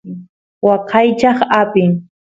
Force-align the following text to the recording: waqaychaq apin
waqaychaq 0.67 1.39
apin 1.59 1.91